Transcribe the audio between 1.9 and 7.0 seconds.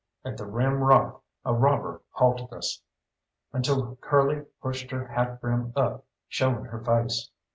halted us, until Curly pushed her hat brim up, showing her